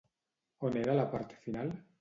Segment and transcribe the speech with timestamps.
[0.69, 1.73] On era la part final?